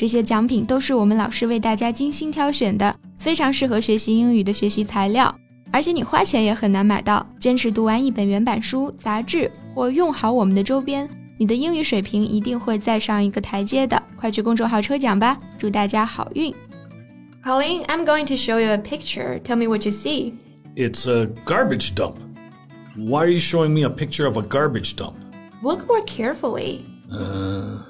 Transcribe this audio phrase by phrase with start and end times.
[0.00, 5.38] 这些奖品都是我们老师为大家精心挑选的，非常适合学习英语的学习材料，
[5.70, 7.26] 而且你花钱也很难买到。
[7.38, 14.02] 坚持读完一本原版书、杂志，或用好我们的周边，你的英语水平一定会再上一个台阶的。
[14.16, 16.50] 快去公众号抽奖吧，祝大家好运
[17.44, 19.38] ！Colin, I'm going to show you a picture.
[19.42, 20.32] Tell me what you see.
[20.76, 22.14] It's a garbage dump.
[22.96, 25.16] Why are you showing me a picture of a garbage dump?
[25.62, 26.86] Look more carefully.
[27.12, 27.80] Uh.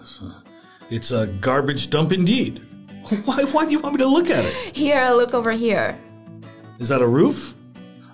[0.90, 2.62] it's a garbage dump indeed.
[3.26, 4.54] Why, why do you want me to look at it?
[4.76, 5.98] Here, look over here.
[6.80, 7.56] Is that a roof?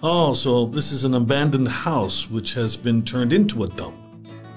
[0.04, 3.96] Oh, so this is an abandoned house which has been turned into a dump.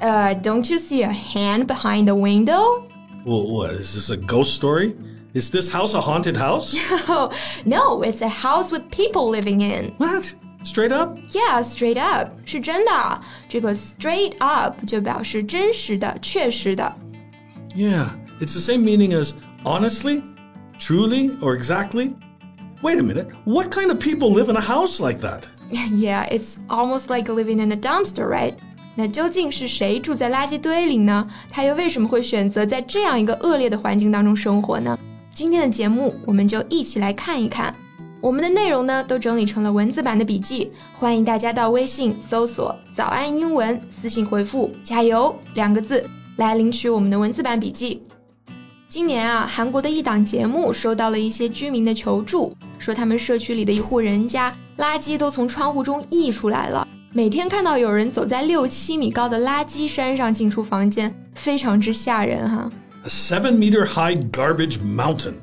[0.00, 2.89] Uh, don't you see a hand behind the window?
[3.25, 4.97] Well, what is this a ghost story?
[5.34, 6.75] Is this house a haunted house?
[7.08, 7.30] Oh,
[7.64, 9.92] no, it's a house with people living in.
[9.98, 10.34] What?
[10.62, 11.19] Straight up?
[11.30, 13.20] Yeah, straight up 是真的。
[13.48, 16.92] 这个 straight up 就表示真实的、确实的。
[17.75, 20.22] Yeah, it's the same meaning as honestly,
[20.78, 22.14] truly, or exactly.
[22.83, 25.48] Wait a minute, what kind of people live in a house like that?
[25.91, 28.55] Yeah, it's almost like living in a dumpster, right?
[28.94, 31.27] 那究竟是谁住在垃圾堆里呢？
[31.50, 34.97] 他又为什么会选择在这样一个恶劣的环境当中生活呢？
[35.33, 37.75] 今天的节目我们就一起来看一看。
[38.20, 46.08] 我们的内容呢都整理成了文字版的笔记，欢迎大家到微信搜索“早安英文”，私信回复“加油”两个字
[46.39, 48.03] 来领取我们的文字版笔记。
[48.89, 62.70] 今年啊，韩国的一档节目收到了一些居民的求助，说他们社区里的一户人家垃圾都从窗户中溢出来了，每天看到有人走在六七米高的垃圾山上进出房间，非常之吓人哈。
[63.05, 65.35] A seven meter high garbage mountain.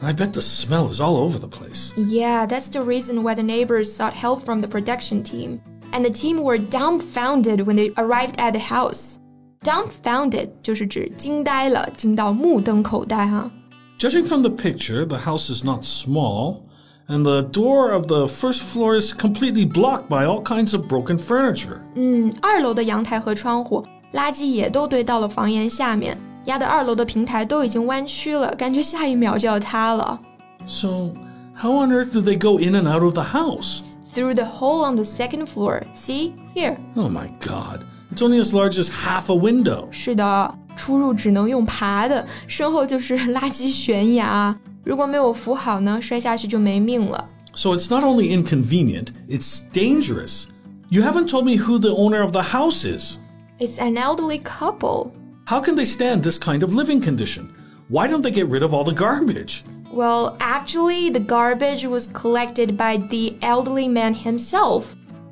[0.00, 1.92] I bet the smell is all over the place.
[1.96, 5.60] Yeah, that's the reason why the neighbors sought help from the production team.
[5.92, 9.17] And the team were dumbfounded when they arrived at the house.
[9.62, 13.50] Dumbfounded 就是指惊呆了，惊到目瞪口呆哈。
[13.98, 16.62] Judging from the picture, the house is not small,
[17.08, 21.16] and the door of the first floor is completely blocked by all kinds of broken
[21.16, 21.78] furniture.
[21.94, 30.20] 嗯，二楼的阳台和窗户垃圾也都堆到了房檐下面，压得二楼的平台都已经弯曲了，感觉下一秒就要塌了。
[30.66, 31.14] So,
[31.54, 33.80] how on earth do they go in and out of the house?
[34.12, 35.82] Through the hole on the second floor.
[35.94, 36.76] See here.
[36.94, 37.80] Oh my god.
[38.12, 39.88] It's only as large as half a window.
[39.90, 44.56] 是的，出入只能用爬的，身后就是垃圾悬崖。
[44.84, 47.28] 如果没有扶好呢，摔下去就没命了。
[47.54, 50.44] So it's not only inconvenient, it's dangerous.
[50.90, 53.18] You haven't told me who the owner of the house is.
[53.58, 55.12] It's an elderly couple.
[55.46, 57.48] How can they stand this kind of living condition?
[57.88, 59.64] Why don't they get rid of all the garbage?
[59.92, 64.86] Well, actually, the garbage was collected by the elderly man himself.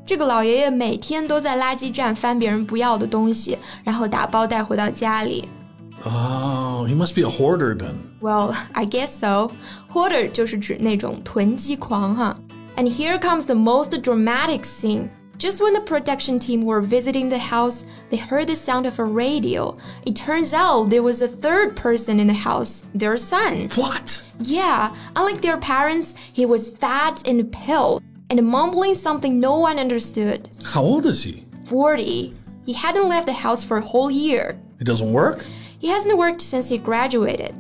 [0.07, 5.49] 这个老爷爷每天都在垃圾站翻别人不要的东西，然后打包带回到家里。
[6.05, 7.95] Oh, he must be a hoarder then.
[8.21, 9.53] Well, I guess so.
[9.93, 12.37] Hoarder 就是指那种囤积狂哈。
[12.77, 15.09] And here comes the most dramatic scene.
[15.39, 19.05] Just when the production team were visiting the house, they heard the sound of a
[19.05, 19.77] radio.
[20.07, 23.69] It turns out there was a third person in the house, their son.
[23.75, 24.23] What?
[24.39, 30.49] Yeah, unlike their parents, he was fat and pale and mumbling something no one understood.
[30.63, 31.45] How old is he?
[31.65, 32.35] 40.
[32.65, 34.57] He hadn't left the house for a whole year.
[34.79, 35.45] It doesn't work?
[35.81, 37.53] He hasn't worked since he graduated.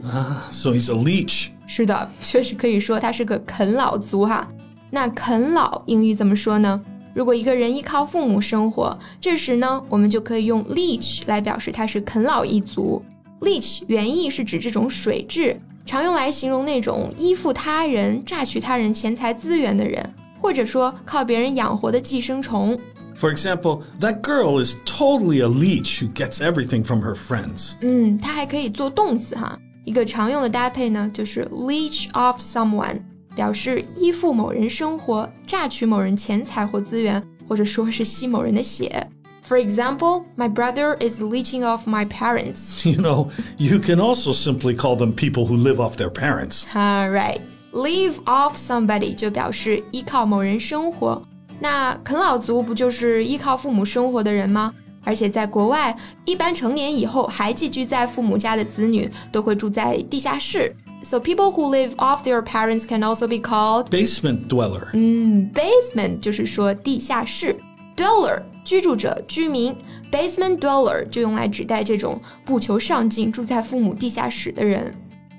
[0.53, 1.50] So he's a leech.
[1.66, 4.47] 是的，确实可以说他是个啃老族哈。
[4.91, 6.80] 那啃老英语怎么说呢？
[7.17, 13.03] 如果一个人依靠父母生活，这时呢，我们就可以用 leech 来表示他是啃老一族。
[13.41, 20.08] leech 原意是指这种水蛭，常用来形容那种依附他人、榨取他人钱财资源的人，
[20.40, 22.79] 或者说靠别人养活的寄生虫。
[23.16, 27.73] For example, that girl is totally a leech who gets everything from her friends.
[27.81, 29.58] 嗯，它还可以做动词哈。
[29.85, 32.99] 一个常用的搭配呢，就是 leech off someone，
[33.37, 39.07] 表示依附某人生活，榨取某人钱财或资源，或者说是吸某人的血。
[39.47, 42.89] For example, my brother is leeching off my parents.
[42.89, 46.63] You know, you can also simply call them people who live off their parents.
[46.73, 47.41] Alright,
[47.72, 51.22] live off somebody 就表示依靠某人生活。
[51.59, 54.73] 那啃老族不就是依靠父母生活的人吗？
[55.03, 55.95] 而且在国外，
[56.25, 64.89] 一般成年以后还寄居在父母家的子女都会住在地下室，So people who live off their parents can also be called Basement dweller.
[64.92, 67.56] 嗯，basement 就是说地下室，
[67.97, 69.77] dweller 居住者、居民，
[70.10, 74.94] basement dweller 就用来指代这种不求上进、住在父母地下室的人。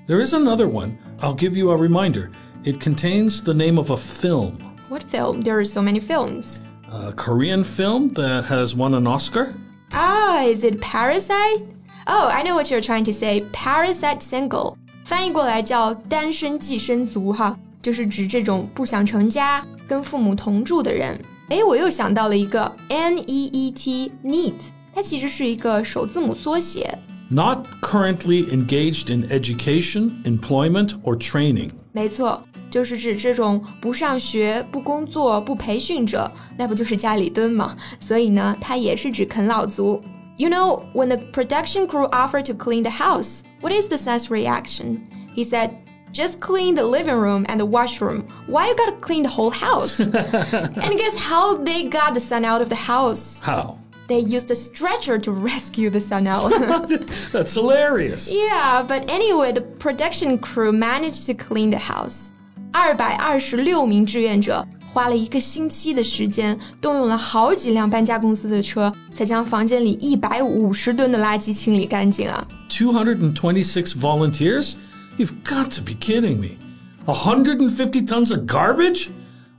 [0.06, 0.92] There is another one.
[1.20, 2.30] I'll give you a reminder.
[2.64, 4.58] It contains the name of a film,
[4.90, 5.42] What film?
[5.42, 6.58] There are so many films.
[6.92, 9.54] a Korean film that has won an Oscar.
[9.92, 11.64] Ah, is it Parasite?
[12.06, 13.44] Oh, I know what you're trying to say.
[13.52, 14.76] Parasite single
[15.09, 21.19] 翻译过来叫单身寄生族哈，就是指这种不想成家、跟父母同住的人。
[21.49, 24.53] 哎，我又想到了一个 N E E T neat，
[24.93, 26.95] 它其实是一个首字母缩写。
[27.27, 31.71] Not currently engaged in education, employment, or training.
[31.91, 37.75] 没错，就是指这种不上学、不工作、不培训者，那不就是家里蹲吗？
[37.99, 39.99] 所以呢，它也是指啃老族。
[40.38, 45.06] You know, when the production crew offered to clean the house, what is the son's reaction?
[45.32, 48.26] He said, "Just clean the living room and the washroom.
[48.46, 52.62] Why you gotta clean the whole house?" and guess how they got the son out
[52.62, 53.40] of the house?
[53.40, 53.78] How?
[54.06, 56.50] They used a stretcher to rescue the son out.
[57.32, 58.30] That's hilarious.
[58.30, 62.30] Yeah, but anyway, the production crew managed to clean the house.
[62.72, 74.73] 二百二十六名志愿者 花了一个星期的时间，动用了好几辆搬家公司的车，才将房间里一百五十吨的垃圾清理干净啊！！Two hundred and twenty-six volunteers?
[75.17, 76.57] You've got to be kidding me.
[77.05, 79.09] A hundred and fifty tons of garbage?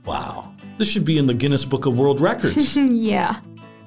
[0.05, 0.51] Wow.
[0.77, 2.75] This should be in the Guinness Book of World Records.
[2.75, 3.35] Yeah，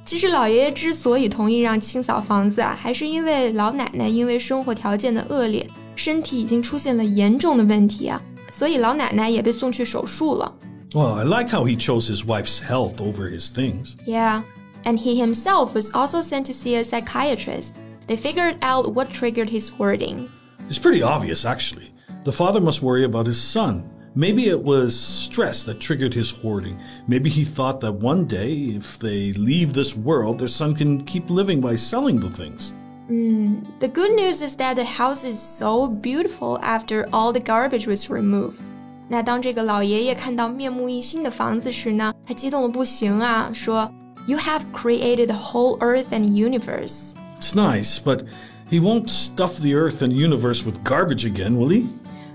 [0.04, 8.20] 其实老爷爷之所以同意让清扫房子啊，还是因为老奶奶因为生活条件的恶劣，身体已经出现了严重的问题啊，
[8.52, 10.52] 所以老奶奶也被送去手术了。
[10.94, 13.96] Well, I like how he chose his wife's health over his things.
[14.06, 14.42] Yeah,
[14.84, 17.76] and he himself was also sent to see a psychiatrist.
[18.06, 20.30] They figured out what triggered his hoarding.
[20.68, 21.92] It's pretty obvious, actually.
[22.22, 23.90] The father must worry about his son.
[24.14, 26.80] Maybe it was stress that triggered his hoarding.
[27.08, 31.28] Maybe he thought that one day, if they leave this world, their son can keep
[31.30, 32.72] living by selling the things.
[33.08, 37.88] Hmm, the good news is that the house is so beautiful after all the garbage
[37.88, 38.62] was removed.
[39.07, 43.91] 那当这个老爷爷看到面目一新的房子时呢，他激动的不行啊，说：“
[44.27, 48.25] You have created the whole earth and universe.” It's nice, but
[48.69, 51.87] he won't stuff the earth and universe with garbage again, will he?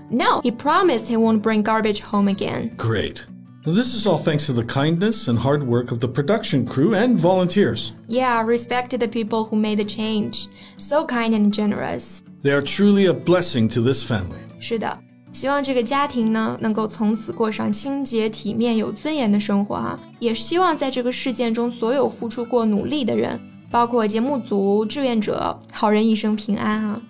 [0.09, 2.71] No, he promised he won't bring garbage home again.
[2.77, 3.25] Great.
[3.65, 6.93] Now, This is all thanks to the kindness and hard work of the production crew
[6.93, 7.93] and volunteers.
[8.07, 10.47] Yeah, respect to the people who made the change.
[10.77, 12.21] So kind and generous.
[12.43, 14.37] They are truly a blessing to this family.
[14.61, 14.99] 是的，
[15.32, 23.38] 希望这个家庭呢能够从此过上清洁、体面、有尊严的生活哈、也希望在这个事件中所有付出过努力的人，
[23.70, 27.00] 包括节目组、志愿者，好人一生平安啊！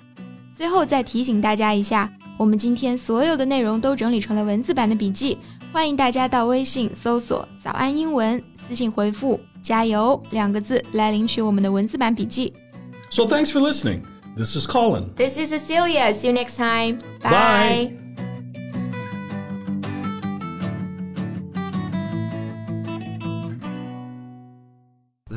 [0.55, 5.39] 最后再提醒大家一下，我们今天所有的内容都整理成了文字版的笔记，
[5.73, 12.53] 欢迎大家到微信搜索“早安英文”，私信回复“加油”两个字来领取我们的文字版笔记。
[13.09, 14.03] So thanks for listening.
[14.37, 15.15] This is Colin.
[15.17, 16.13] This is Cecilia.
[16.13, 16.99] See you next time.
[17.23, 18.00] Bye.